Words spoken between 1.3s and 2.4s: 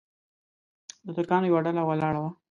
یوه ډله ولاړه وه.